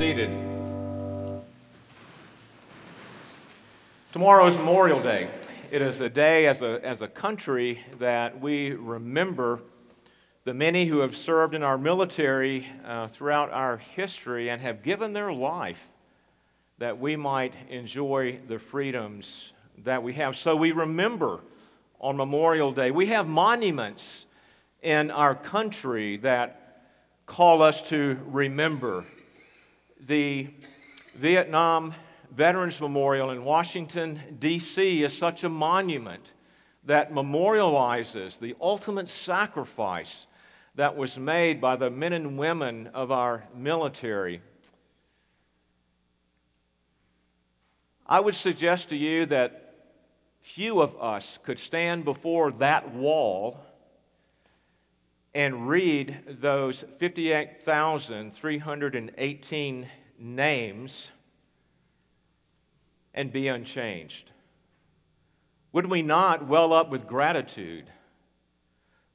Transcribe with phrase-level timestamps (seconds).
[0.00, 0.30] seated.
[4.12, 5.28] Tomorrow is Memorial Day.
[5.70, 9.60] It is a day as a, as a country that we remember
[10.44, 15.12] the many who have served in our military uh, throughout our history and have given
[15.12, 15.90] their life
[16.78, 19.52] that we might enjoy the freedoms
[19.84, 20.34] that we have.
[20.34, 21.40] So we remember
[22.00, 22.90] on Memorial Day.
[22.90, 24.24] We have monuments
[24.80, 26.86] in our country that
[27.26, 29.04] call us to remember.
[30.06, 30.48] The
[31.14, 31.94] Vietnam
[32.30, 35.04] Veterans Memorial in Washington, D.C.
[35.04, 36.32] is such a monument
[36.84, 40.26] that memorializes the ultimate sacrifice
[40.74, 44.40] that was made by the men and women of our military.
[48.06, 49.74] I would suggest to you that
[50.40, 53.60] few of us could stand before that wall
[55.34, 59.88] and read those 58,318
[60.18, 61.10] names
[63.14, 64.30] and be unchanged?
[65.72, 67.86] Would we not well up with gratitude?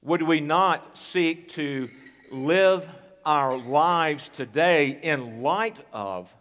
[0.02, 1.90] Would we not seek to
[2.32, 2.88] live
[3.26, 6.34] our lives today in light of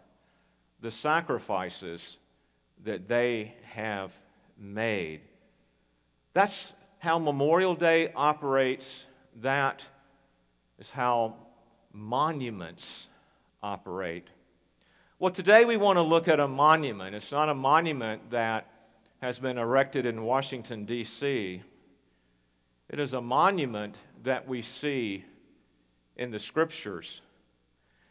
[0.79, 2.17] the sacrifices
[2.83, 4.13] that they have
[4.57, 5.21] made?
[6.33, 9.05] That's how Memorial Day operates
[9.41, 9.85] that
[10.79, 11.35] is how
[11.91, 13.07] monuments
[13.61, 14.27] operate.
[15.19, 17.15] Well, today we want to look at a monument.
[17.15, 18.69] It's not a monument that
[19.21, 21.61] has been erected in Washington, D.C.,
[22.87, 25.25] it is a monument that we see
[26.15, 27.21] in the scriptures.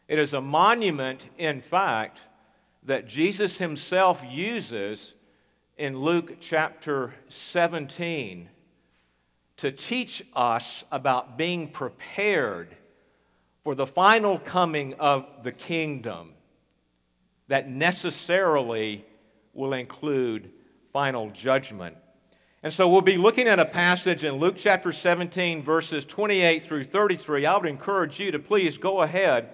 [0.07, 2.21] It is a monument, in fact,
[2.83, 5.13] that Jesus himself uses
[5.77, 8.49] in Luke chapter 17
[9.57, 12.75] to teach us about being prepared
[13.63, 16.33] for the final coming of the kingdom
[17.47, 19.05] that necessarily
[19.53, 20.51] will include
[20.91, 21.95] final judgment.
[22.63, 26.83] And so we'll be looking at a passage in Luke chapter 17, verses 28 through
[26.83, 27.45] 33.
[27.45, 29.49] I would encourage you to please go ahead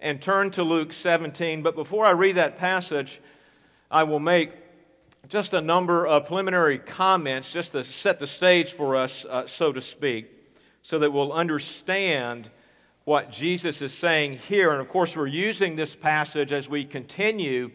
[0.00, 1.62] and turn to Luke 17.
[1.62, 3.20] But before I read that passage,
[3.90, 4.52] I will make
[5.28, 9.72] just a number of preliminary comments just to set the stage for us, uh, so
[9.72, 10.30] to speak,
[10.82, 12.48] so that we'll understand
[13.04, 14.70] what Jesus is saying here.
[14.70, 17.70] And of course, we're using this passage as we continue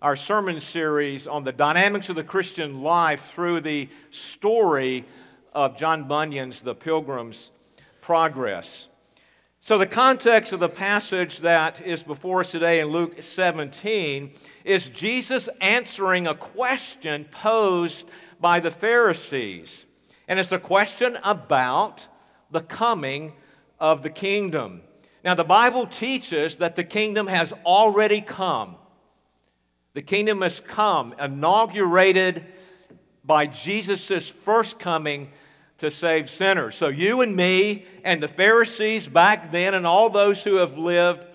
[0.00, 5.04] our sermon series on the dynamics of the Christian life through the story
[5.52, 7.50] of John Bunyan's The Pilgrim's
[8.00, 8.88] Progress.
[9.66, 14.30] So, the context of the passage that is before us today in Luke 17
[14.62, 18.06] is Jesus answering a question posed
[18.38, 19.86] by the Pharisees.
[20.28, 22.08] And it's a question about
[22.50, 23.32] the coming
[23.80, 24.82] of the kingdom.
[25.24, 28.76] Now, the Bible teaches that the kingdom has already come.
[29.94, 32.44] The kingdom has come, inaugurated
[33.24, 35.30] by Jesus' first coming
[35.78, 36.76] to save sinners.
[36.76, 41.26] So, you and me and the Pharisees back then, and all those who have lived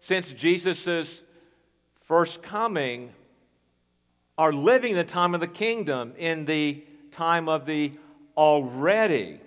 [0.00, 1.22] since Jesus'
[2.00, 3.12] first coming,
[4.38, 7.92] are living the time of the kingdom in the time of the
[8.36, 9.38] already.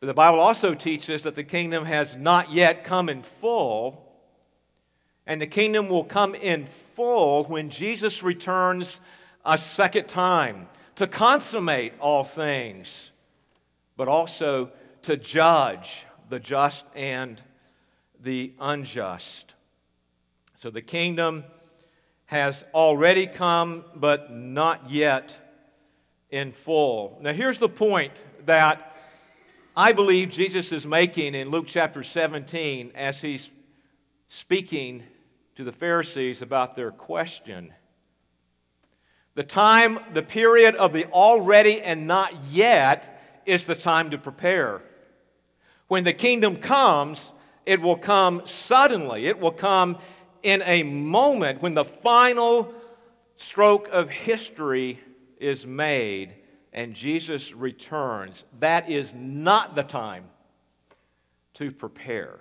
[0.00, 4.04] But the Bible also teaches that the kingdom has not yet come in full,
[5.26, 9.00] and the kingdom will come in full when Jesus returns
[9.44, 13.12] a second time to consummate all things,
[13.96, 14.72] but also
[15.02, 17.40] to judge the just and
[18.18, 19.54] the unjust.
[20.56, 21.44] So the kingdom
[22.26, 25.38] has already come, but not yet
[26.30, 27.16] in full.
[27.20, 28.12] Now, here's the point
[28.46, 28.96] that
[29.76, 33.52] I believe Jesus is making in Luke chapter 17 as he's
[34.26, 35.04] speaking
[35.54, 37.72] to the Pharisees about their question.
[39.38, 44.82] The time, the period of the already and not yet is the time to prepare.
[45.86, 47.32] When the kingdom comes,
[47.64, 49.26] it will come suddenly.
[49.26, 49.98] It will come
[50.42, 52.74] in a moment when the final
[53.36, 54.98] stroke of history
[55.36, 56.34] is made
[56.72, 58.44] and Jesus returns.
[58.58, 60.24] That is not the time
[61.54, 62.40] to prepare.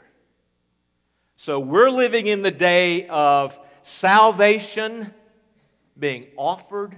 [1.36, 5.14] So we're living in the day of salvation
[6.00, 6.96] being offered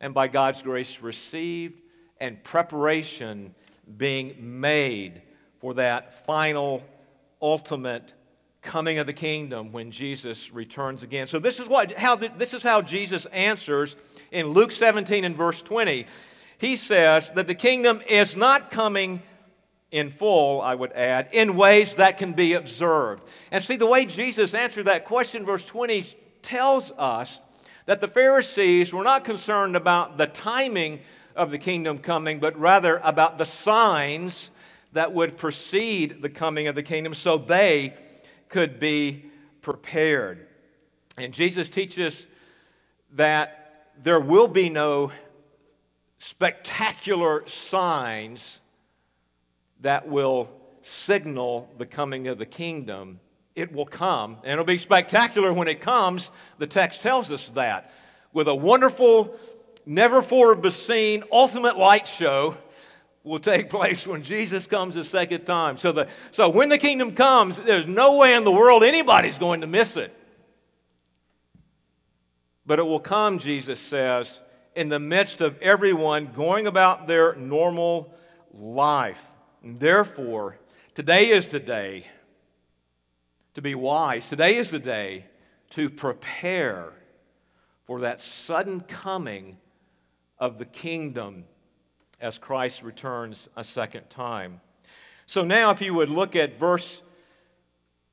[0.00, 1.80] and by God's grace received,
[2.20, 3.54] and preparation
[3.96, 5.22] being made
[5.60, 6.82] for that final,
[7.40, 8.12] ultimate
[8.62, 11.26] coming of the kingdom when Jesus returns again.
[11.26, 13.96] So this is what how this is how Jesus answers
[14.30, 16.06] in Luke 17 and verse 20.
[16.58, 19.22] He says that the kingdom is not coming
[19.90, 23.22] in full, I would add, in ways that can be observed.
[23.50, 26.04] And see, the way Jesus answered that question, verse 20,
[26.40, 27.40] tells us
[27.86, 31.00] that the Pharisees were not concerned about the timing
[31.34, 34.50] of the kingdom coming, but rather about the signs
[34.92, 37.94] that would precede the coming of the kingdom so they
[38.48, 39.24] could be
[39.62, 40.46] prepared.
[41.16, 42.26] And Jesus teaches
[43.12, 45.12] that there will be no
[46.18, 48.60] spectacular signs
[49.80, 50.50] that will
[50.82, 53.20] signal the coming of the kingdom.
[53.54, 56.30] It will come, and it'll be spectacular when it comes.
[56.58, 57.92] The text tells us that.
[58.32, 59.36] With a wonderful,
[59.84, 62.56] never before seen ultimate light show
[63.24, 65.76] will take place when Jesus comes a second time.
[65.76, 69.60] So, the, so when the kingdom comes, there's no way in the world anybody's going
[69.60, 70.16] to miss it.
[72.64, 74.40] But it will come, Jesus says,
[74.74, 78.14] in the midst of everyone going about their normal
[78.54, 79.26] life.
[79.62, 80.58] And therefore,
[80.94, 82.06] today is the day
[83.54, 84.28] to be wise.
[84.28, 85.26] Today is the day
[85.70, 86.92] to prepare
[87.84, 89.58] for that sudden coming
[90.38, 91.44] of the kingdom
[92.20, 94.60] as Christ returns a second time.
[95.26, 97.02] So now, if you would look at verse,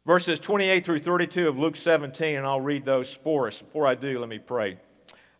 [0.05, 3.61] verses 28 through 32 of Luke 17, and I'll read those for us.
[3.61, 4.77] Before I do, let me pray.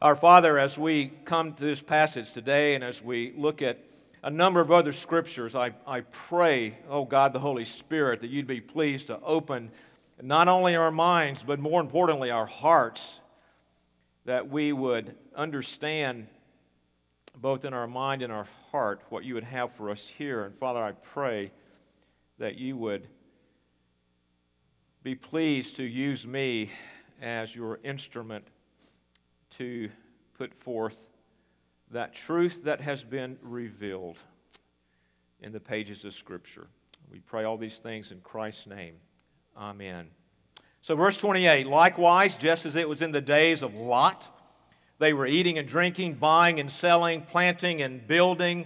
[0.01, 3.83] Our Father, as we come to this passage today and as we look at
[4.23, 8.47] a number of other scriptures, I, I pray, oh God, the Holy Spirit, that you'd
[8.47, 9.71] be pleased to open
[10.21, 13.19] not only our minds, but more importantly, our hearts,
[14.25, 16.27] that we would understand
[17.36, 20.44] both in our mind and our heart what you would have for us here.
[20.44, 21.51] And Father, I pray
[22.38, 23.07] that you would
[25.04, 26.69] be pleased to use me
[27.21, 28.45] as your instrument
[29.51, 29.89] to
[30.38, 31.10] put forth
[31.92, 34.19] that truth that has been revealed
[35.42, 36.68] in the pages of Scripture.
[37.10, 38.95] We pray all these things in Christ's name.
[39.59, 40.07] Amen.
[40.81, 44.33] So, verse 28 likewise, just as it was in the days of Lot,
[45.00, 48.65] they were eating and drinking, buying and selling, planting and building.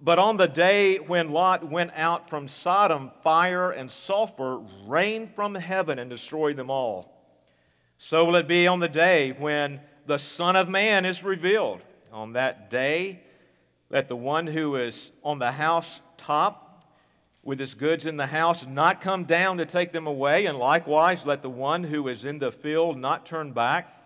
[0.00, 5.54] But on the day when Lot went out from Sodom, fire and sulfur rained from
[5.54, 7.16] heaven and destroyed them all.
[7.98, 9.80] So will it be on the day when
[10.10, 11.80] the Son of Man is revealed.
[12.12, 13.20] On that day,
[13.90, 16.69] let the one who is on the house top
[17.42, 21.24] with his goods in the house not come down to take them away, and likewise
[21.24, 23.96] let the one who is in the field not turn back.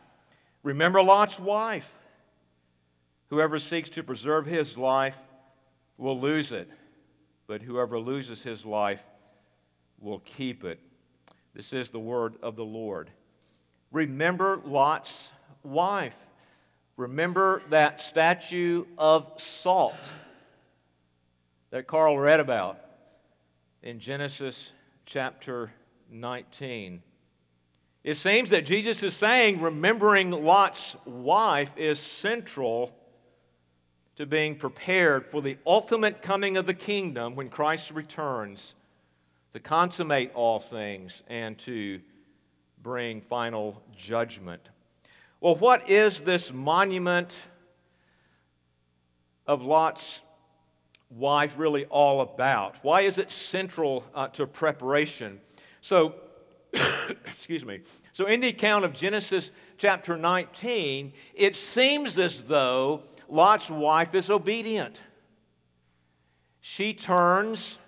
[0.62, 1.96] Remember Lot's wife.
[3.30, 5.18] Whoever seeks to preserve his life
[5.98, 6.70] will lose it,
[7.46, 9.04] but whoever loses his life
[9.98, 10.78] will keep it.
[11.54, 13.10] This is the word of the Lord.
[13.90, 15.32] Remember Lot's
[15.62, 16.16] wife.
[16.96, 19.96] Remember that statue of salt
[21.70, 22.78] that Carl read about
[23.84, 24.72] in Genesis
[25.04, 25.70] chapter
[26.10, 27.02] 19.
[28.02, 32.96] It seems that Jesus is saying remembering Lot's wife is central
[34.16, 38.74] to being prepared for the ultimate coming of the kingdom when Christ returns
[39.52, 42.00] to consummate all things and to
[42.82, 44.66] bring final judgment.
[45.42, 47.36] Well, what is this monument
[49.46, 50.22] of Lot's
[51.16, 52.76] wife really all about?
[52.82, 55.40] Why is it central uh, to preparation?
[55.80, 56.14] So,
[56.72, 57.80] excuse me.
[58.12, 64.30] So, in the account of Genesis chapter 19, it seems as though Lot's wife is
[64.30, 65.00] obedient.
[66.60, 67.78] She turns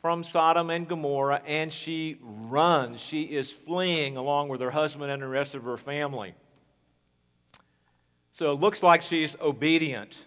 [0.00, 3.00] from Sodom and Gomorrah and she runs.
[3.00, 6.34] She is fleeing along with her husband and the rest of her family.
[8.32, 10.24] So it looks like she's obedient.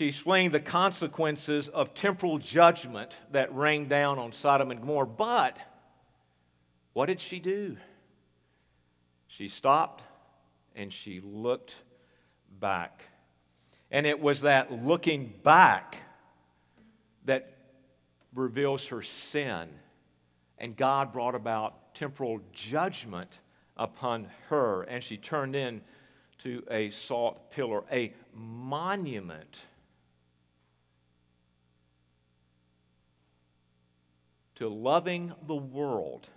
[0.00, 5.06] She's fleeing the consequences of temporal judgment that rained down on Sodom and Gomorrah.
[5.06, 5.58] But
[6.94, 7.76] what did she do?
[9.26, 10.02] She stopped
[10.74, 11.74] and she looked
[12.58, 13.02] back.
[13.90, 15.98] And it was that looking back
[17.26, 17.58] that
[18.34, 19.68] reveals her sin.
[20.56, 23.40] And God brought about temporal judgment
[23.76, 24.80] upon her.
[24.84, 25.82] And she turned in
[26.38, 29.66] to a salt pillar, a monument
[34.60, 36.28] to loving the world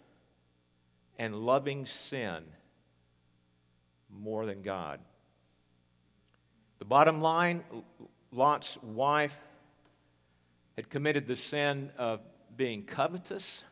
[1.19, 2.41] and loving sin
[4.09, 5.01] more than God.
[6.79, 7.65] The bottom line
[8.31, 9.37] Lot's wife
[10.77, 12.21] had committed the sin of
[12.55, 13.65] being covetous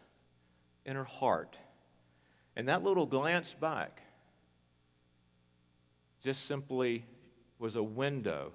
[0.85, 1.55] in her heart.
[2.57, 4.01] And that little glance back
[6.21, 7.05] just simply
[7.57, 8.51] was a window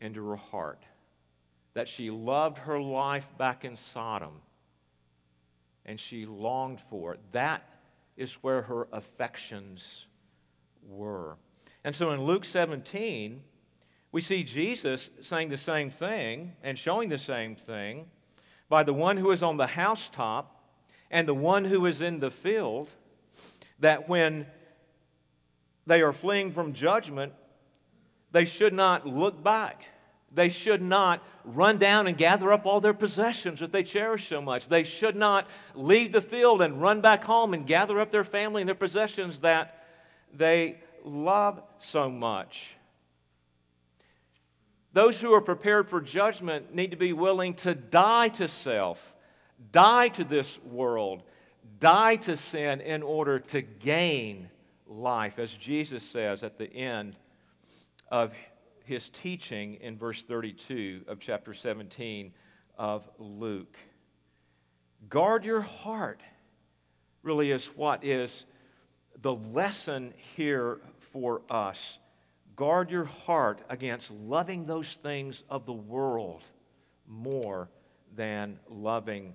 [0.00, 0.82] into her heart.
[1.76, 4.40] that she loved her life back in Sodom
[5.86, 7.16] and she longed for.
[7.32, 7.62] That
[8.16, 10.06] is where her affections
[10.86, 11.36] were.
[11.84, 13.42] And so in Luke 17,
[14.12, 18.06] we see Jesus saying the same thing and showing the same thing
[18.68, 20.52] by the one who is on the housetop
[21.10, 22.90] and the one who is in the field,
[23.78, 24.46] that when
[25.86, 27.32] they are fleeing from judgment,
[28.32, 29.84] they should not look back.
[30.32, 34.42] They should not run down and gather up all their possessions that they cherish so
[34.42, 34.68] much.
[34.68, 38.62] They should not leave the field and run back home and gather up their family
[38.62, 39.84] and their possessions that
[40.34, 42.74] they love so much.
[44.92, 49.14] Those who are prepared for judgment need to be willing to die to self,
[49.70, 51.22] die to this world,
[51.78, 54.48] die to sin in order to gain
[54.86, 57.16] life, as Jesus says at the end
[58.10, 58.32] of
[58.86, 62.32] his teaching in verse 32 of chapter 17
[62.78, 63.76] of Luke.
[65.08, 66.20] Guard your heart,
[67.22, 68.44] really, is what is
[69.20, 70.78] the lesson here
[71.12, 71.98] for us.
[72.54, 76.44] Guard your heart against loving those things of the world
[77.08, 77.68] more
[78.14, 79.34] than loving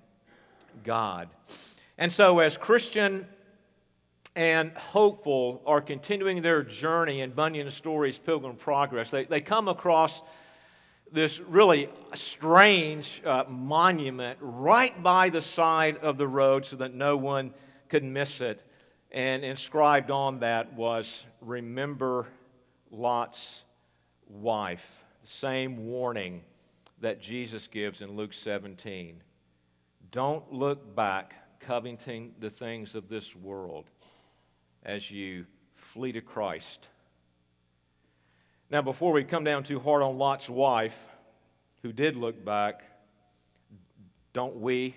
[0.82, 1.28] God.
[1.98, 3.26] And so, as Christian
[4.34, 9.10] and hopeful are continuing their journey in Bunyan Story's Pilgrim Progress.
[9.10, 10.22] They, they come across
[11.10, 17.16] this really strange uh, monument right by the side of the road so that no
[17.16, 17.52] one
[17.88, 18.62] could miss it.
[19.10, 22.26] And inscribed on that was, Remember
[22.90, 23.64] Lot's
[24.26, 25.04] wife.
[25.22, 26.42] Same warning
[27.00, 29.22] that Jesus gives in Luke 17.
[30.10, 33.90] Don't look back, coveting the things of this world
[34.84, 36.88] as you flee to Christ.
[38.70, 41.08] Now, before we come down too hard on Lot's wife,
[41.82, 42.82] who did look back,
[44.32, 44.96] don't we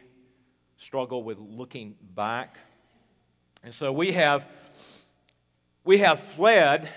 [0.78, 2.58] struggle with looking back?
[3.64, 4.48] And so we have,
[5.84, 6.88] we have fled.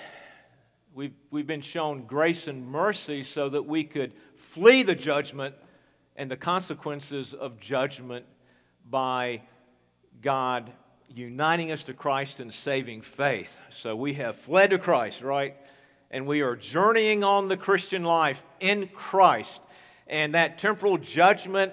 [0.94, 5.54] We've, we've been shown grace and mercy so that we could flee the judgment
[6.16, 8.26] and the consequences of judgment
[8.88, 9.42] by
[10.20, 10.72] God
[11.08, 13.58] uniting us to Christ and saving faith.
[13.70, 15.56] So we have fled to Christ, right?
[16.10, 19.60] And we are journeying on the Christian life in Christ.
[20.06, 21.72] And that temporal judgment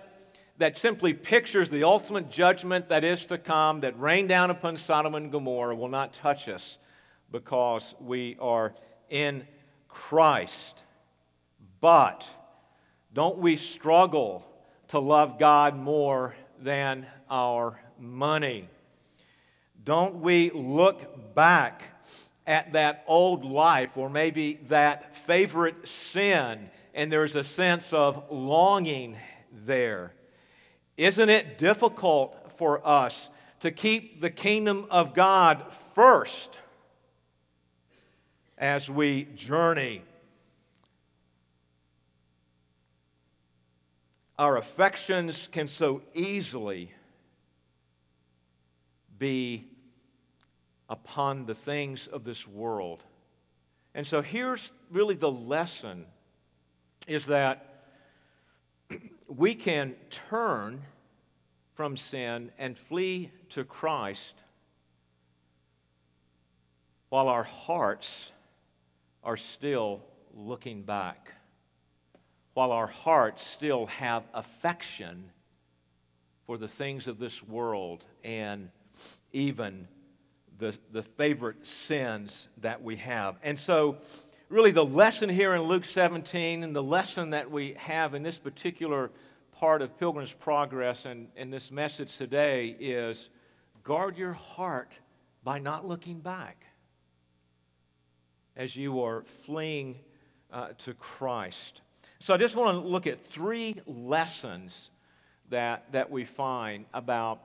[0.58, 5.15] that simply pictures the ultimate judgment that is to come, that rained down upon Sodom
[5.15, 6.77] and Gomorrah, will not touch us
[7.32, 8.74] because we are
[9.10, 9.46] in
[9.89, 10.84] Christ.
[11.82, 12.27] But
[13.13, 14.48] don't we struggle
[14.89, 18.70] to love God more than our money?
[19.86, 21.84] Don't we look back
[22.48, 29.15] at that old life or maybe that favorite sin and there's a sense of longing
[29.51, 30.12] there?
[30.98, 36.60] Isn't it difficult for us to keep the kingdom of God first
[38.58, 40.01] as we journey?
[44.39, 46.92] Our affections can so easily
[49.20, 49.68] be
[50.89, 53.04] upon the things of this world.
[53.94, 56.06] And so here's really the lesson
[57.08, 57.86] is that
[59.27, 60.82] we can turn
[61.74, 64.34] from sin and flee to Christ
[67.10, 68.32] while our hearts
[69.24, 71.32] are still looking back,
[72.54, 75.32] while our hearts still have affection
[76.46, 78.70] for the things of this world and
[79.34, 79.88] even
[80.57, 83.38] the, the favorite sins that we have.
[83.43, 83.97] And so,
[84.50, 88.38] really, the lesson here in Luke 17 and the lesson that we have in this
[88.38, 89.12] particular
[89.51, 93.29] part of Pilgrim's Progress and in this message today is
[93.83, 94.91] guard your heart
[95.43, 96.65] by not looking back
[98.55, 100.00] as you are fleeing
[100.51, 101.81] uh, to Christ.
[102.19, 104.89] So, I just want to look at three lessons
[105.50, 107.41] that, that we find about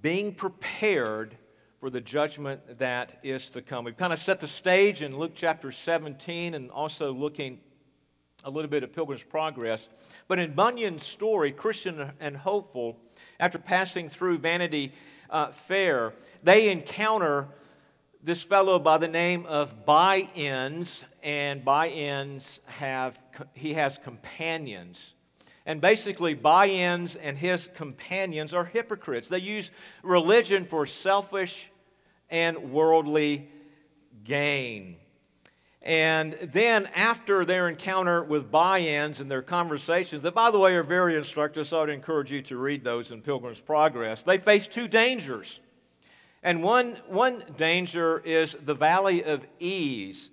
[0.00, 1.36] being prepared
[1.82, 3.84] for the judgment that is to come.
[3.84, 7.58] We've kind of set the stage in Luke chapter 17 and also looking
[8.44, 9.88] a little bit at Pilgrim's Progress.
[10.28, 13.00] But in Bunyan's story, Christian and Hopeful,
[13.40, 14.92] after passing through Vanity
[15.28, 16.12] uh, Fair,
[16.44, 17.48] they encounter
[18.22, 23.18] this fellow by the name of By-ends, and By-ends have
[23.54, 25.14] he has companions.
[25.66, 29.28] And basically, By-ends and his companions are hypocrites.
[29.28, 29.72] They use
[30.04, 31.70] religion for selfish
[32.32, 33.48] and worldly
[34.24, 34.96] gain.
[35.82, 40.82] And then, after their encounter with By-ends and their conversations, that by the way are
[40.82, 44.88] very instructive, so I'd encourage you to read those in Pilgrim's Progress, they face two
[44.88, 45.60] dangers.
[46.42, 50.30] And one, one danger is the valley of ease.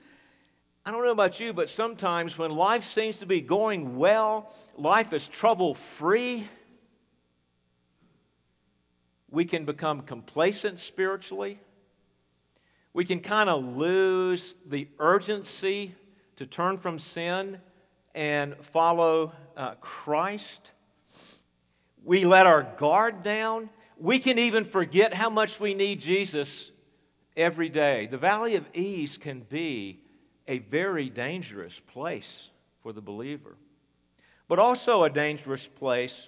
[0.85, 5.13] I don't know about you, but sometimes when life seems to be going well, life
[5.13, 6.47] is trouble free,
[9.31, 11.59] we can become complacent spiritually.
[12.93, 15.93] We can kind of lose the urgency
[16.37, 17.59] to turn from sin
[18.15, 20.71] and follow uh, Christ.
[22.03, 23.69] We let our guard down.
[23.97, 26.71] We can even forget how much we need Jesus
[27.37, 28.07] every day.
[28.07, 30.01] The Valley of Ease can be
[30.47, 32.49] a very dangerous place
[32.81, 33.55] for the believer.
[34.47, 36.27] But also, a dangerous place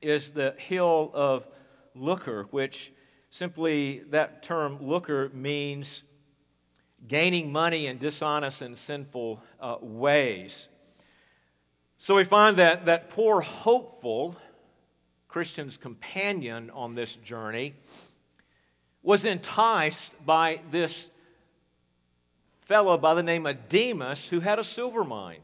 [0.00, 1.46] is the hill of
[1.94, 2.92] lucre, which
[3.32, 6.02] simply that term lucre means
[7.08, 10.68] gaining money in dishonest and sinful uh, ways.
[11.96, 14.36] So we find that that poor hopeful
[15.28, 17.74] Christian's companion on this journey
[19.02, 21.08] was enticed by this
[22.60, 25.40] fellow by the name of Demas who had a silver mine.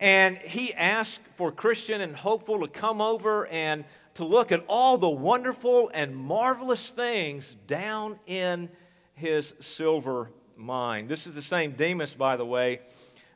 [0.00, 4.96] And he asked for Christian and hopeful to come over and to look at all
[4.96, 8.70] the wonderful and marvelous things down in
[9.14, 11.08] his silver mine.
[11.08, 12.80] This is the same Demas, by the way,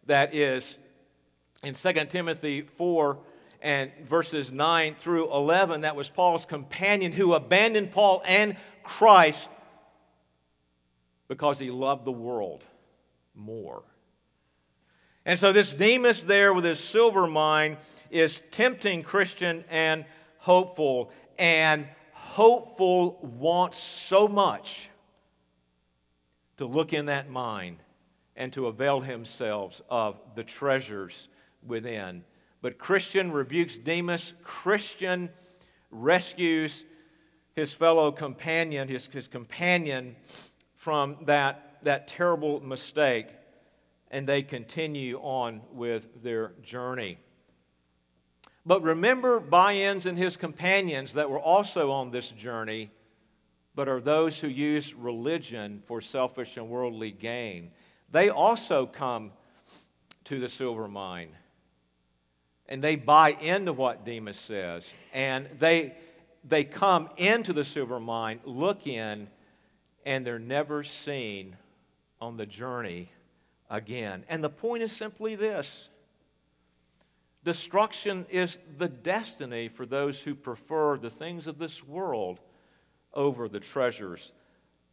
[0.06, 0.76] that is
[1.62, 3.18] in 2 Timothy 4
[3.61, 5.80] and verses 9 through 11.
[5.80, 9.49] That was Paul's companion who abandoned Paul and Christ
[11.26, 12.64] because he loved the world
[13.35, 13.82] more.
[15.26, 17.76] And so, this Demas there with his silver mine
[18.11, 20.06] is tempting Christian and
[20.38, 21.11] hopeful.
[21.38, 24.90] And hopeful wants so much
[26.57, 27.78] to look in that mine
[28.37, 31.28] and to avail himself of the treasures
[31.66, 32.25] within.
[32.61, 34.33] But Christian rebukes Demas.
[34.42, 35.30] Christian
[35.90, 36.85] rescues
[37.54, 40.16] his fellow companion, his, his companion
[40.75, 43.27] from that, that terrible mistake,
[44.11, 47.18] and they continue on with their journey.
[48.68, 52.90] But remember By-ends and his companions that were also on this journey,
[53.74, 57.70] but are those who use religion for selfish and worldly gain.
[58.12, 59.33] They also come
[60.24, 61.31] to the silver mine
[62.68, 65.94] and they buy into what Demas says, and they,
[66.44, 69.28] they come into the silver mine, look in,
[70.04, 71.57] and they're never seen
[72.20, 73.11] on the journey
[73.70, 74.24] again.
[74.28, 75.88] And the point is simply this
[77.44, 82.40] destruction is the destiny for those who prefer the things of this world
[83.14, 84.33] over the treasures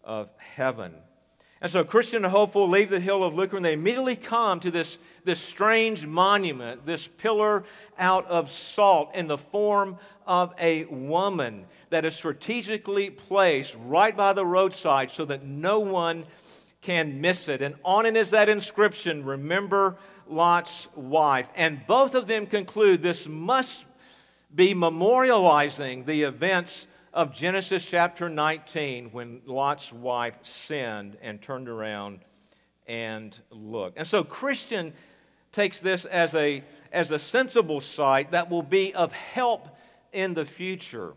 [0.03, 0.93] of heaven.
[1.61, 4.69] And so Christian and hopeful leave the hill of lucre and they immediately come to
[4.69, 7.63] this, this strange monument, this pillar
[7.97, 14.33] out of salt in the form of a woman that is strategically placed right by
[14.33, 16.25] the roadside so that no one
[16.81, 17.61] can miss it.
[17.61, 21.49] And on it is that inscription Remember Lot's wife.
[21.55, 23.85] And both of them conclude this must
[24.53, 32.19] be memorializing the events of Genesis chapter 19 when Lot's wife sinned and turned around
[32.87, 33.97] and looked.
[33.97, 34.93] And so Christian
[35.51, 39.69] takes this as a, as a sensible sight that will be of help
[40.11, 41.13] in the future.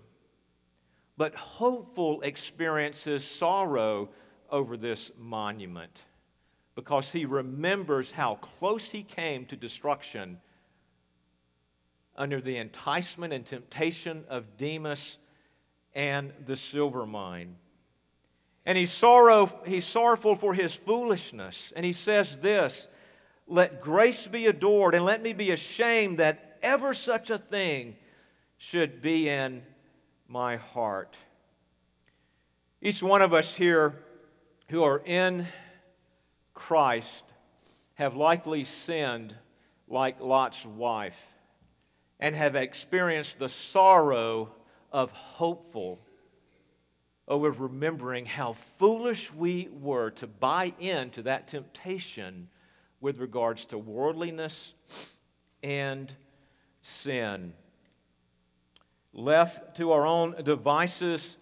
[1.17, 4.11] But hopeful experiences sorrow
[4.51, 6.05] over this monument
[6.79, 10.39] because he remembers how close he came to destruction
[12.17, 15.19] under the enticement and temptation of Demas
[15.93, 17.57] and the silver mine.
[18.65, 21.73] And he's, sorrow, he's sorrowful for his foolishness.
[21.75, 22.87] And he says this
[23.49, 27.97] Let grace be adored, and let me be ashamed that ever such a thing
[28.57, 29.65] should be in
[30.29, 31.17] my heart.
[32.81, 34.01] Each one of us here
[34.69, 35.49] who are in
[36.59, 37.25] Christ
[37.95, 39.35] have likely sinned
[39.87, 41.35] like Lot's wife
[42.21, 44.51] and have experienced the sorrow
[44.93, 46.01] of hopeful
[47.29, 52.49] over remembering how foolish we were to buy into that temptation
[53.01, 54.75] with regards to worldliness
[55.63, 56.13] and
[56.83, 57.53] sin.
[59.13, 61.37] Left to our own devices,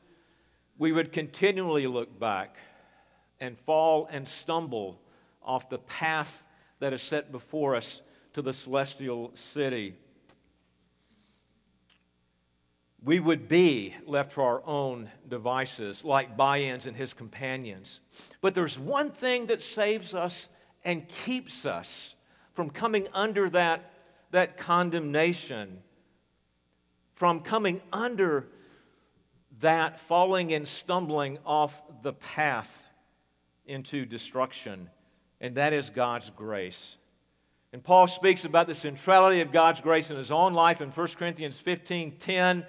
[0.76, 2.58] we would continually look back
[3.40, 5.00] and fall and stumble
[5.46, 6.44] off the path
[6.80, 8.02] that is set before us
[8.34, 9.94] to the celestial city.
[13.06, 18.00] we would be left to our own devices, like By-ends and his companions.
[18.40, 20.48] But there's one thing that saves us
[20.84, 22.16] and keeps us
[22.52, 23.92] from coming under that,
[24.32, 25.78] that condemnation,
[27.14, 28.48] from coming under
[29.60, 32.84] that falling and stumbling off the path
[33.66, 34.90] into destruction,
[35.40, 36.96] and that is God's grace.
[37.72, 41.06] And Paul speaks about the centrality of God's grace in his own life in 1
[41.18, 42.66] Corinthians 15 10.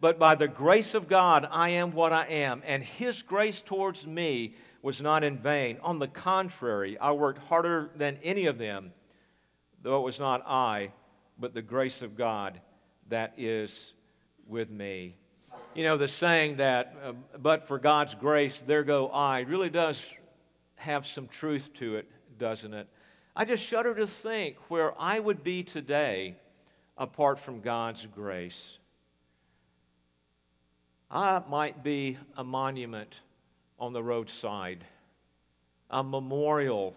[0.00, 4.06] But by the grace of God, I am what I am, and his grace towards
[4.06, 5.78] me was not in vain.
[5.82, 8.92] On the contrary, I worked harder than any of them,
[9.82, 10.92] though it was not I,
[11.38, 12.60] but the grace of God
[13.08, 13.92] that is
[14.46, 15.16] with me.
[15.74, 20.02] You know, the saying that, uh, but for God's grace, there go I, really does
[20.80, 22.88] have some truth to it, doesn't it?
[23.36, 26.36] I just shudder to think where I would be today
[26.96, 28.78] apart from God's grace.
[31.10, 33.20] I might be a monument
[33.78, 34.84] on the roadside,
[35.90, 36.94] a memorial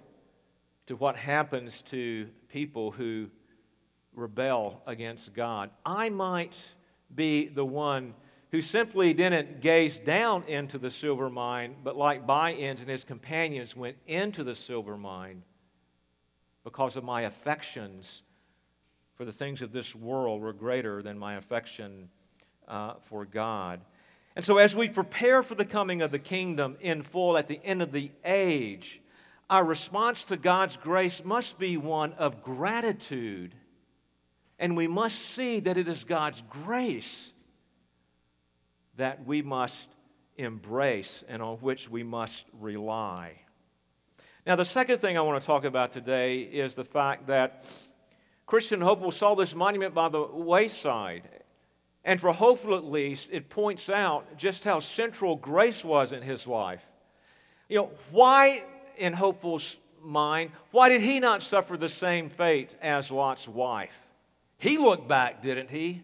[0.88, 3.30] to what happens to people who
[4.14, 5.72] rebel against God.
[5.86, 6.56] I might
[7.14, 8.14] be the one
[8.54, 13.76] who simply didn't gaze down into the silver mine, but like By-ends and his companions
[13.76, 15.42] went into the silver mine
[16.64, 18.22] because of my affections
[19.16, 22.10] for the things of this world were greater than my affection
[22.68, 23.82] uh, for God.
[24.36, 27.60] And so, as we prepare for the coming of the kingdom in full at the
[27.64, 29.02] end of the age,
[29.50, 33.56] our response to God's grace must be one of gratitude.
[34.60, 37.33] And we must see that it is God's grace
[38.98, 39.90] that we must
[40.38, 43.34] embrace and on which we must rely.
[44.46, 47.66] Now, the second thing I want to talk about today is the fact that
[48.46, 51.24] Christian Hopeful saw this monument by the wayside.
[52.04, 56.46] And for Hopeful, at least, it points out just how central grace was in his
[56.46, 56.86] life.
[57.70, 58.66] You know, why,
[58.98, 64.08] in Hopeful's mind, why did he not suffer the same fate as Lot's wife?
[64.58, 66.04] He looked back, didn't he?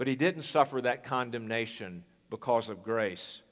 [0.00, 3.42] But he didn't suffer that condemnation because of grace.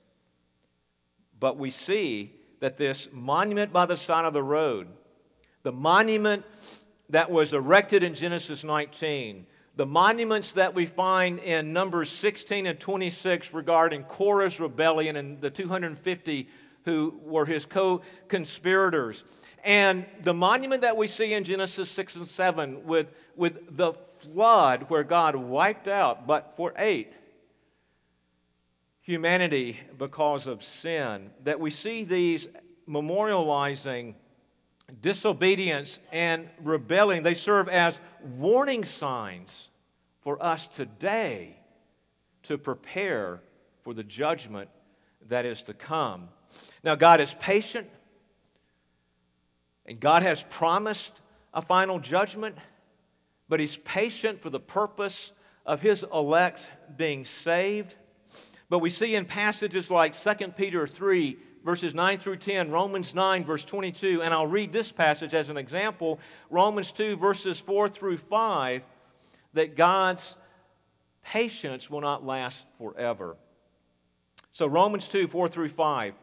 [1.38, 4.88] But we see that this monument by the side of the road,
[5.62, 6.46] the monument
[7.10, 9.44] that was erected in Genesis 19,
[9.76, 15.50] the monuments that we find in Numbers 16 and 26 regarding Korah's rebellion and the
[15.50, 16.48] 250
[16.84, 19.24] who were his co conspirators,
[19.64, 24.86] and the monument that we see in Genesis 6 and 7 with, with the flood
[24.88, 27.12] where God wiped out, but for eight,
[29.02, 32.48] humanity because of sin, that we see these
[32.88, 34.14] memorializing
[35.00, 37.22] disobedience and rebelling.
[37.22, 39.68] They serve as warning signs
[40.20, 41.58] for us today
[42.44, 43.40] to prepare
[43.82, 44.70] for the judgment
[45.28, 46.28] that is to come.
[46.82, 47.88] Now, God is patient,
[49.86, 51.12] and God has promised
[51.52, 52.56] a final judgment
[53.48, 55.32] but he's patient for the purpose
[55.64, 57.96] of his elect being saved.
[58.68, 63.44] But we see in passages like 2 Peter 3, verses 9 through 10, Romans 9,
[63.44, 68.18] verse 22, and I'll read this passage as an example Romans 2, verses 4 through
[68.18, 68.82] 5,
[69.54, 70.36] that God's
[71.24, 73.36] patience will not last forever.
[74.52, 76.14] So, Romans 2, 4 through 5.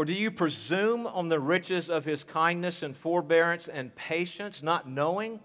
[0.00, 4.88] Or do you presume on the riches of his kindness and forbearance and patience, not
[4.88, 5.40] knowing?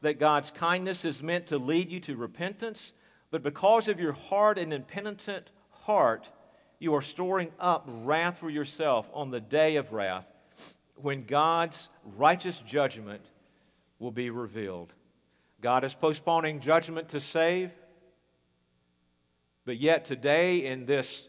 [0.00, 2.92] that God's kindness is meant to lead you to repentance,
[3.30, 6.28] but because of your hard and impenitent heart,
[6.78, 10.30] you are storing up wrath for yourself on the day of wrath
[10.94, 13.22] when God's righteous judgment
[13.98, 14.94] will be revealed.
[15.60, 17.72] God is postponing judgment to save,
[19.64, 21.27] but yet today, in this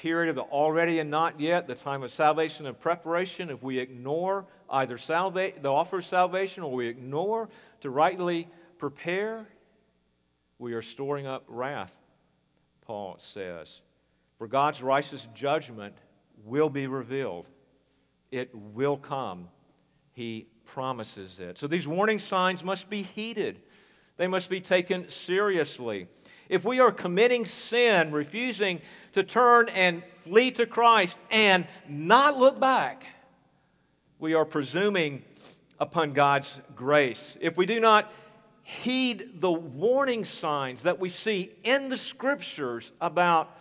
[0.00, 3.78] period of the already and not yet, the time of salvation and preparation, if we
[3.78, 9.46] ignore either salva- the offer of salvation or we ignore to rightly prepare,
[10.58, 11.94] we are storing up wrath,
[12.80, 13.82] Paul says.
[14.38, 15.94] For God's righteous judgment
[16.44, 17.50] will be revealed,
[18.30, 19.48] it will come.
[20.12, 21.58] He promises it.
[21.58, 23.60] So these warning signs must be heeded,
[24.16, 26.08] they must be taken seriously.
[26.50, 28.80] If we are committing sin, refusing
[29.12, 33.06] to turn and flee to Christ and not look back,
[34.18, 35.22] we are presuming
[35.78, 37.38] upon God's grace.
[37.40, 38.12] If we do not
[38.64, 43.56] heed the warning signs that we see in the scriptures about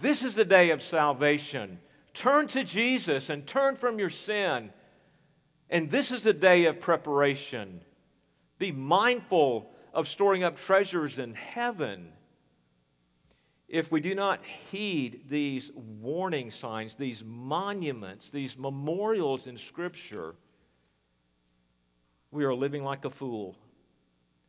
[0.00, 1.78] this is the day of salvation,
[2.14, 4.70] turn to Jesus and turn from your sin,
[5.68, 7.82] and this is the day of preparation.
[8.58, 12.12] Be mindful of storing up treasures in heaven.
[13.70, 20.34] If we do not heed these warning signs, these monuments, these memorials in Scripture,
[22.32, 23.56] we are living like a fool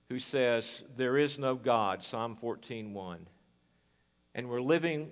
[0.10, 3.20] who says, There is no God, Psalm 14:1.
[4.34, 5.12] And we're living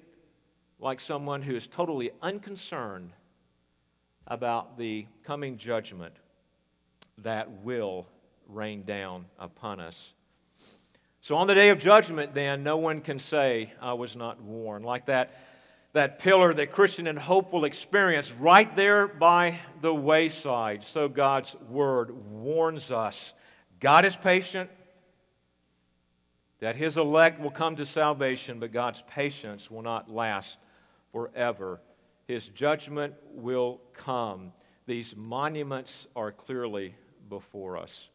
[0.80, 3.12] like someone who is totally unconcerned
[4.26, 6.16] about the coming judgment
[7.20, 8.08] that will
[8.48, 10.14] rain down upon us.
[11.22, 14.86] So, on the day of judgment, then, no one can say, I was not warned.
[14.86, 15.34] Like that,
[15.92, 20.86] that pillar that Christian and Hopeful experience right there by the wayside.
[20.86, 23.34] So, God's word warns us
[23.82, 24.70] God is patient,
[26.60, 30.58] that his elect will come to salvation, but God's patience will not last
[31.12, 31.82] forever.
[32.28, 34.54] His judgment will come.
[34.86, 36.96] These monuments are clearly
[37.28, 38.08] before us.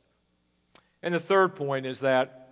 [1.02, 2.43] And the third point is that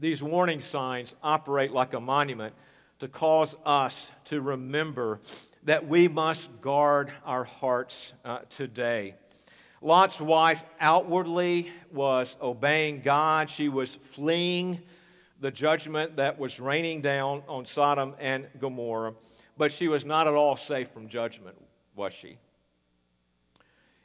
[0.00, 2.54] these warning signs operate like a monument
[3.00, 5.20] to cause us to remember
[5.64, 9.14] that we must guard our hearts uh, today.
[9.80, 13.48] Lot's wife outwardly was obeying God.
[13.48, 14.80] She was fleeing
[15.40, 19.14] the judgment that was raining down on Sodom and Gomorrah,
[19.56, 21.56] but she was not at all safe from judgment,
[21.94, 22.38] was she?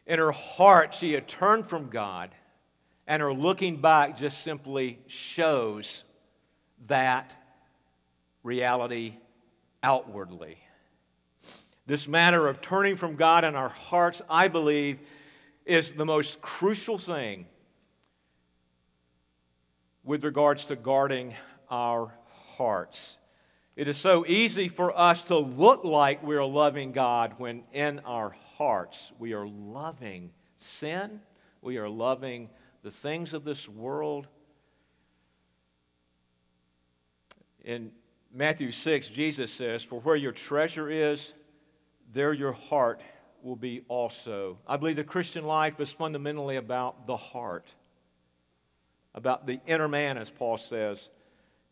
[0.05, 2.29] In her heart, she had turned from God,
[3.07, 6.03] and her looking back just simply shows
[6.87, 7.35] that
[8.43, 9.15] reality
[9.81, 10.57] outwardly.
[11.85, 14.99] This matter of turning from God in our hearts, I believe,
[15.65, 17.45] is the most crucial thing
[20.03, 21.33] with regards to guarding
[21.69, 22.13] our
[22.57, 23.17] hearts.
[23.75, 28.35] It is so easy for us to look like we're loving God when in our
[28.57, 31.21] hearts we are loving sin,
[31.61, 32.49] we are loving
[32.83, 34.27] the things of this world.
[37.63, 37.91] In
[38.31, 41.33] Matthew 6, Jesus says, For where your treasure is,
[42.11, 43.01] there your heart
[43.41, 44.59] will be also.
[44.67, 47.65] I believe the Christian life is fundamentally about the heart
[49.15, 51.09] about the inner man, as Paul says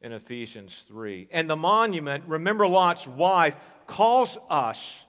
[0.02, 1.28] in Ephesians 3.
[1.32, 3.56] And the monument, remember Lot's wife,
[3.88, 5.06] calls us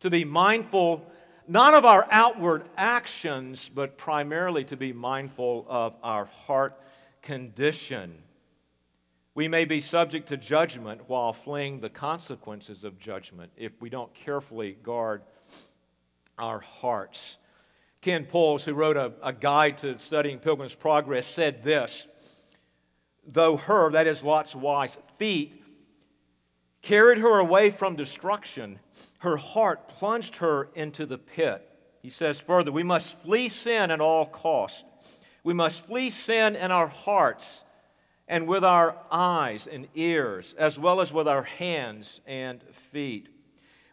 [0.00, 1.10] to be mindful
[1.48, 6.80] not of our outward actions, but primarily to be mindful of our heart
[7.22, 8.22] condition.
[9.34, 14.12] We may be subject to judgment while fleeing the consequences of judgment if we don't
[14.14, 15.22] carefully guard
[16.38, 17.38] our hearts.
[18.00, 22.06] Ken Puls, who wrote a, a guide to studying Pilgrim's Progress, said this
[23.26, 25.62] Though her, that is Lot's wife's, feet
[26.82, 28.78] carried her away from destruction,
[29.20, 31.66] her heart plunged her into the pit.
[32.02, 34.84] He says further, we must flee sin at all cost.
[35.44, 37.64] We must flee sin in our hearts
[38.28, 43.28] and with our eyes and ears, as well as with our hands and feet.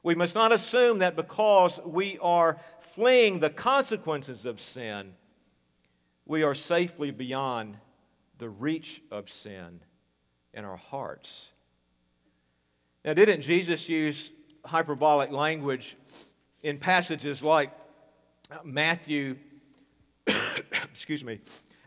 [0.03, 5.13] We must not assume that because we are fleeing the consequences of sin,
[6.25, 7.77] we are safely beyond
[8.37, 9.81] the reach of sin
[10.53, 11.49] in our hearts.
[13.03, 14.31] Now, didn't Jesus use
[14.67, 15.97] hyperbolic language
[16.63, 17.71] in passages like
[18.63, 19.37] Matthew,
[20.91, 21.39] excuse me,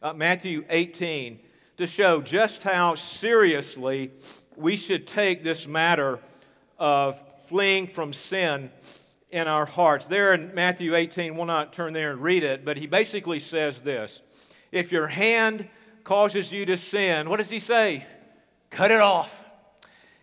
[0.02, 1.40] uh, Matthew 18
[1.76, 4.10] to show just how seriously
[4.56, 6.18] we should take this matter
[6.78, 8.70] of fleeing from sin
[9.30, 10.06] in our hearts.
[10.06, 13.80] There in Matthew 18, we'll not turn there and read it, but he basically says
[13.80, 14.22] this
[14.72, 15.68] If your hand
[16.04, 18.06] causes you to sin, what does he say?
[18.70, 19.44] Cut it off.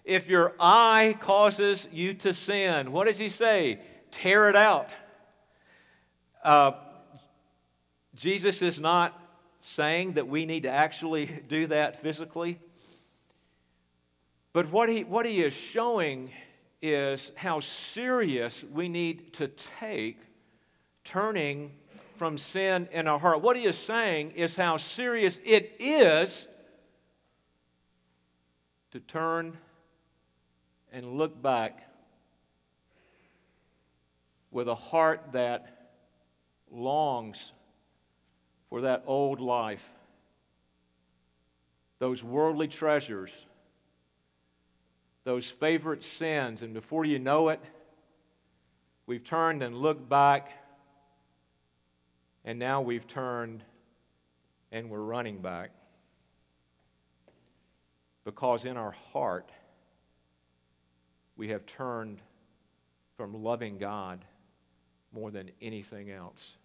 [0.08, 3.82] If your eye causes you to sin, what does he say?
[4.10, 4.90] Tear it out.
[6.42, 6.72] Uh,
[8.16, 9.22] Jesus is not
[9.60, 12.58] saying that we need to actually do that physically.
[14.54, 16.32] But what he, what he is showing
[16.82, 20.22] is how serious we need to take
[21.04, 21.74] turning
[22.16, 23.42] from sin in our heart.
[23.42, 26.48] What he is saying is how serious it is
[28.92, 29.58] to turn
[30.92, 31.90] and look back
[34.52, 35.92] with a heart that
[36.72, 37.52] longs
[38.70, 39.90] for that old life,
[42.00, 43.46] those worldly treasures
[45.28, 47.60] those favorite sins, and before you know it,
[49.08, 50.54] we've turned and looked back,
[52.46, 53.62] and now we've turned
[54.72, 55.72] and we're running back.
[58.24, 59.52] Because in our heart,
[61.38, 62.20] we have turned
[63.16, 64.26] from loving God
[65.14, 66.58] more than anything else.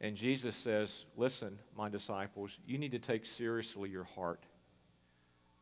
[0.00, 4.44] And Jesus says, Listen, my disciples, you need to take seriously your heart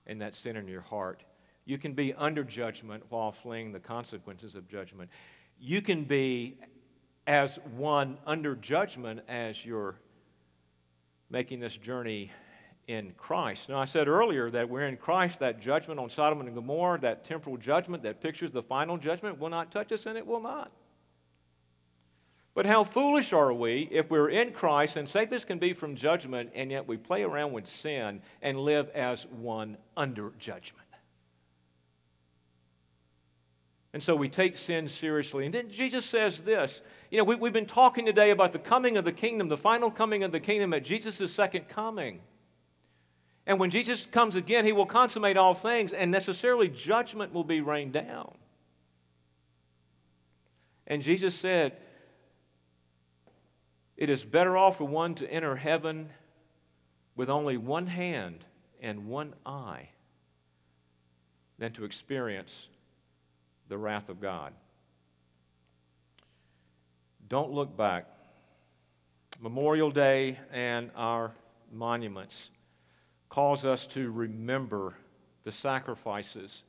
[0.07, 1.23] and that sin in your heart.
[1.65, 5.11] You can be under judgment while fleeing the consequences of judgment.
[5.59, 6.59] You can be
[7.27, 9.97] as one under judgment as you're
[11.29, 12.31] making this journey
[12.87, 13.69] in Christ.
[13.69, 17.25] Now, I said earlier that we're in Christ, that judgment on Sodom and Gomorrah, that
[17.25, 20.71] temporal judgment that pictures the final judgment, will not touch us, and it will not.
[22.55, 25.95] But how foolish are we if we're in Christ and safe as can be from
[25.95, 30.87] judgment, and yet we play around with sin and live as one under judgment?
[33.93, 35.47] And so we take sin seriously.
[35.47, 36.83] And then Jesus says this.
[37.11, 39.91] You know, we, have been talking today about the coming of the kingdom, the final
[39.91, 42.21] coming of the kingdom at Jesus' second coming.
[43.47, 47.61] And when Jesus comes again, he will consummate all things, and necessarily judgment will be
[47.61, 48.35] rained down.
[50.87, 51.77] And Jesus said,
[53.97, 56.11] It is better off for one to enter heaven
[57.15, 58.45] with only one hand
[58.81, 59.91] and one eye
[61.59, 62.69] than to experience
[63.69, 64.53] the wrath of God.
[67.29, 68.07] Don't look back.
[69.41, 71.33] Memorial Day and our
[71.73, 72.51] monuments
[73.29, 74.95] calls us to remember
[75.43, 76.63] the sacrifices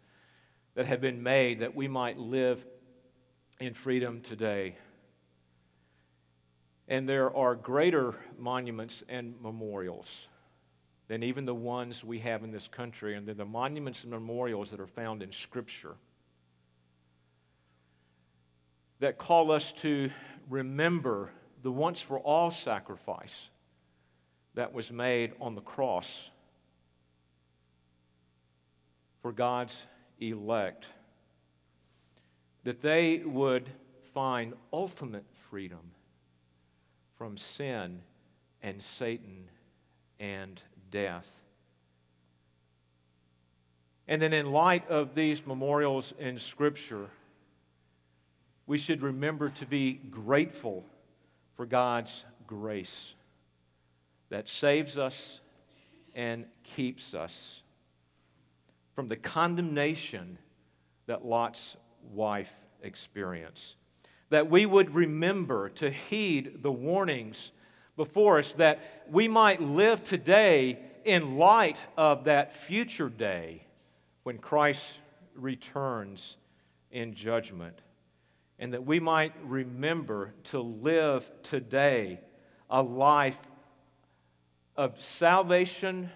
[0.76, 2.65] that have been made that we might live
[3.60, 4.76] in freedom today.
[6.88, 10.28] And there are greater monuments and memorials
[11.08, 14.72] than even the ones we have in this country, and they're the monuments and memorials
[14.72, 15.96] that are found in Scripture
[19.00, 20.10] that call us to
[20.50, 23.50] remember the once for all sacrifice
[24.56, 26.30] that was made on the cross
[29.28, 29.86] for God's
[30.22, 30.88] elect,
[32.63, 33.70] that they would
[34.13, 35.92] find ultimate freedom
[37.18, 38.00] from sin
[38.63, 39.50] and Satan
[40.18, 40.62] and
[40.92, 41.30] death.
[44.08, 47.10] And then, in light of these memorials in Scripture,
[48.66, 50.86] we should remember to be grateful
[51.58, 53.13] for God's grace
[54.30, 55.42] that saves us
[56.16, 57.62] and keeps us
[58.97, 60.39] from the condemnation
[61.05, 61.77] that Lot's
[62.12, 63.75] wife experienced.
[64.31, 67.51] That we would remember to heed the warnings
[67.95, 73.67] before us, that we might live today in light of that future day
[74.23, 74.97] when Christ
[75.36, 76.38] returns
[76.89, 77.79] in judgment.
[78.57, 82.19] And that we might remember to live today
[82.67, 83.38] a life
[84.75, 86.10] of salvation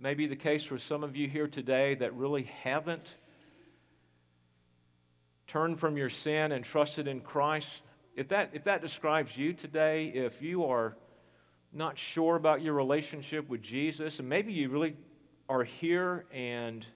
[0.00, 3.16] may be the case for some of you here today that really haven't
[5.48, 7.82] turned from your sin and trusted in Christ.
[8.14, 10.96] If that, if that describes you today, if you are
[11.72, 14.96] not sure about your relationship with Jesus, and maybe you really
[15.48, 16.86] are here and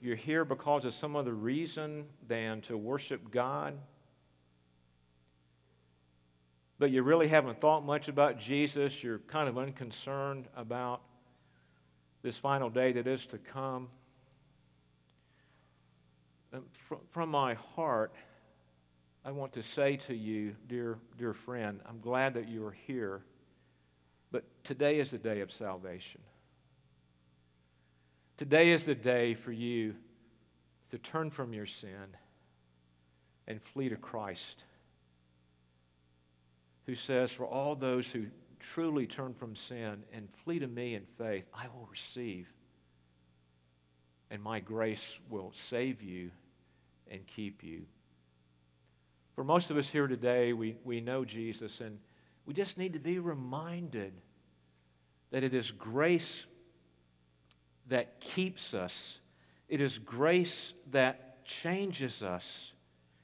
[0.00, 3.78] you're here because of some other reason than to worship God,
[6.80, 11.02] but you really haven't thought much about Jesus, you're kind of unconcerned about
[12.22, 13.88] this final day that is to come.
[16.52, 16.64] Um,
[17.10, 18.12] from my heart,
[19.24, 23.22] I want to say to you, dear, dear friend, I'm glad that you are here,
[24.32, 26.20] but today is the day of salvation.
[28.36, 29.94] Today is the day for you
[30.90, 32.16] to turn from your sin
[33.46, 34.64] and flee to Christ,
[36.86, 38.26] who says, For all those who
[38.60, 42.48] truly turn from sin and flee to me in faith, I will receive.
[44.30, 46.30] And my grace will save you
[47.10, 47.82] and keep you.
[49.34, 51.98] For most of us here today, we, we know Jesus, and
[52.44, 54.12] we just need to be reminded
[55.30, 56.44] that it is grace
[57.88, 59.20] that keeps us,
[59.68, 62.72] it is grace that changes us,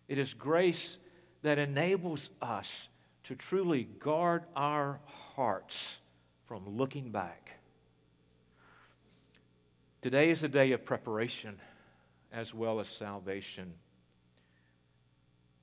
[0.08, 0.98] it is grace
[1.42, 2.88] that enables us
[3.24, 5.00] to truly guard our
[5.36, 5.96] hearts
[6.46, 7.58] from looking back.
[10.00, 11.58] Today is a day of preparation
[12.32, 13.74] as well as salvation.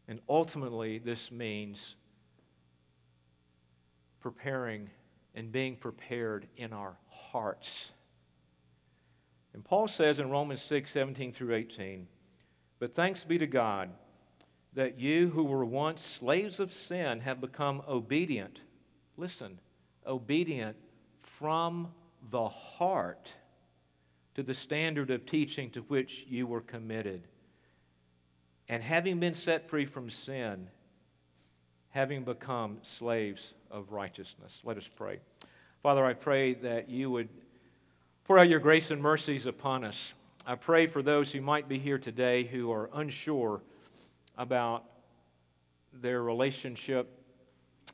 [0.08, 1.96] And ultimately, this means
[4.20, 4.90] preparing
[5.36, 7.94] and being prepared in our hearts.
[9.54, 12.08] And Paul says in Romans 6 17 through 18,
[12.80, 13.92] But thanks be to God
[14.74, 18.62] that you who were once slaves of sin have become obedient.
[19.22, 19.60] Listen,
[20.08, 20.76] obedient
[21.22, 21.90] from
[22.32, 23.32] the heart
[24.34, 27.28] to the standard of teaching to which you were committed.
[28.68, 30.70] And having been set free from sin,
[31.90, 34.64] having become slaves of righteousness.
[34.64, 35.20] Let us pray.
[35.84, 37.30] Father, I pray that you would
[38.24, 40.14] pour out your grace and mercies upon us.
[40.48, 43.62] I pray for those who might be here today who are unsure
[44.36, 44.84] about
[45.94, 47.08] their relationship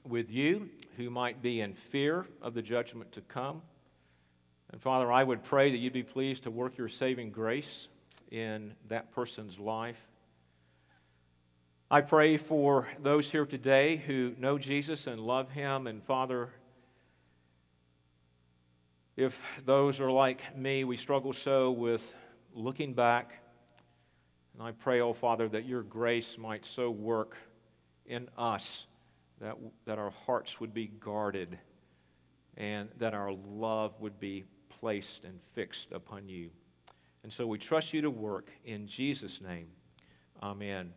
[0.05, 3.61] with you, who might be in fear of the judgment to come.
[4.71, 7.87] And Father, I would pray that you'd be pleased to work your saving grace
[8.31, 10.07] in that person's life.
[11.89, 15.87] I pray for those here today who know Jesus and love him.
[15.87, 16.49] And Father,
[19.15, 22.11] if those are like me, we struggle so with
[22.53, 23.39] looking back.
[24.53, 27.37] And I pray, oh Father, that your grace might so work
[28.07, 28.87] in us
[29.41, 31.59] that, that our hearts would be guarded
[32.55, 36.49] and that our love would be placed and fixed upon you.
[37.23, 39.67] And so we trust you to work in Jesus' name.
[40.41, 40.93] Amen.